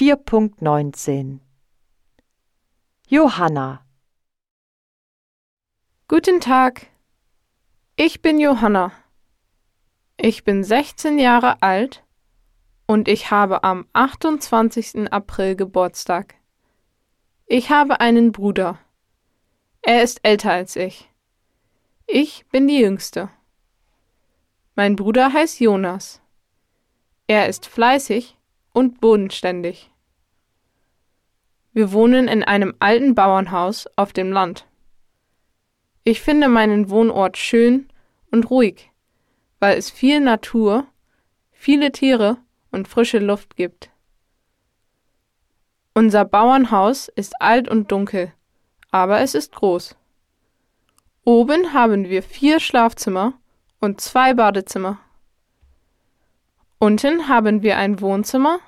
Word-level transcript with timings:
4.19 0.00 1.40
Johanna 3.06 3.84
Guten 6.08 6.40
Tag, 6.40 6.86
ich 7.96 8.22
bin 8.22 8.40
Johanna. 8.40 8.92
Ich 10.16 10.42
bin 10.44 10.64
16 10.64 11.18
Jahre 11.18 11.60
alt 11.60 12.02
und 12.86 13.08
ich 13.08 13.30
habe 13.30 13.62
am 13.62 13.88
28. 13.92 15.12
April 15.12 15.54
Geburtstag. 15.54 16.36
Ich 17.44 17.68
habe 17.68 18.00
einen 18.00 18.32
Bruder. 18.32 18.78
Er 19.82 20.02
ist 20.02 20.20
älter 20.22 20.52
als 20.52 20.76
ich. 20.76 21.10
Ich 22.06 22.46
bin 22.48 22.66
die 22.68 22.78
Jüngste. 22.78 23.28
Mein 24.74 24.96
Bruder 24.96 25.34
heißt 25.34 25.60
Jonas. 25.60 26.22
Er 27.26 27.50
ist 27.50 27.66
fleißig 27.66 28.38
und 28.72 29.02
bodenständig. 29.02 29.89
Wir 31.72 31.92
wohnen 31.92 32.26
in 32.26 32.42
einem 32.42 32.74
alten 32.80 33.14
Bauernhaus 33.14 33.88
auf 33.96 34.12
dem 34.12 34.32
Land. 34.32 34.66
Ich 36.02 36.20
finde 36.20 36.48
meinen 36.48 36.90
Wohnort 36.90 37.36
schön 37.36 37.88
und 38.32 38.50
ruhig, 38.50 38.90
weil 39.60 39.78
es 39.78 39.90
viel 39.90 40.20
Natur, 40.20 40.86
viele 41.52 41.92
Tiere 41.92 42.38
und 42.72 42.88
frische 42.88 43.18
Luft 43.18 43.54
gibt. 43.56 43.90
Unser 45.94 46.24
Bauernhaus 46.24 47.08
ist 47.08 47.40
alt 47.40 47.68
und 47.68 47.92
dunkel, 47.92 48.32
aber 48.90 49.20
es 49.20 49.34
ist 49.34 49.52
groß. 49.52 49.96
Oben 51.24 51.74
haben 51.74 52.08
wir 52.08 52.22
vier 52.22 52.58
Schlafzimmer 52.58 53.34
und 53.78 54.00
zwei 54.00 54.34
Badezimmer. 54.34 54.98
Unten 56.78 57.28
haben 57.28 57.62
wir 57.62 57.76
ein 57.76 58.00
Wohnzimmer, 58.00 58.58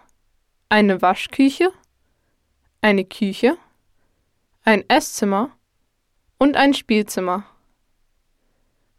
eine 0.68 1.00
Waschküche, 1.00 1.72
eine 2.82 3.04
Küche, 3.04 3.56
ein 4.64 4.84
Esszimmer 4.88 5.56
und 6.36 6.56
ein 6.56 6.74
Spielzimmer. 6.74 7.44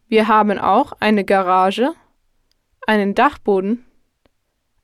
Wir 0.08 0.26
haben 0.26 0.58
auch 0.58 0.92
eine 1.00 1.24
Garage, 1.24 1.94
einen 2.86 3.14
Dachboden, 3.14 3.84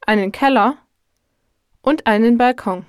einen 0.07 0.33
Keller 0.33 0.77
und 1.81 2.07
einen 2.07 2.37
Balkon. 2.37 2.85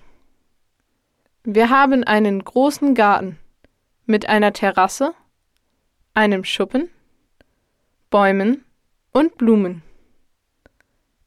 Wir 1.44 1.70
haben 1.70 2.04
einen 2.04 2.44
großen 2.44 2.94
Garten 2.94 3.40
mit 4.06 4.28
einer 4.28 4.52
Terrasse, 4.52 5.14
einem 6.14 6.44
Schuppen, 6.44 6.90
Bäumen 8.10 8.66
und 9.14 9.38
Blumen. 9.38 9.82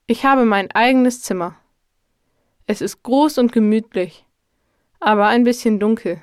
Ich 0.06 0.26
habe 0.26 0.44
mein 0.44 0.70
eigenes 0.72 1.22
Zimmer. 1.22 1.56
Es 2.66 2.82
ist 2.82 3.02
groß 3.02 3.38
und 3.38 3.52
gemütlich, 3.52 4.26
aber 5.04 5.26
ein 5.26 5.44
bisschen 5.44 5.78
dunkel. 5.78 6.20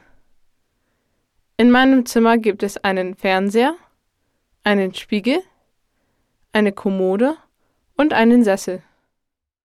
In 1.57 1.69
meinem 1.69 2.05
Zimmer 2.05 2.37
gibt 2.37 2.63
es 2.63 2.83
einen 2.83 3.15
Fernseher, 3.15 3.75
einen 4.63 4.93
Spiegel, 4.95 5.41
eine 6.51 6.71
Kommode 6.71 7.37
und 7.95 8.13
einen 8.13 8.43
Sessel. 8.43 8.81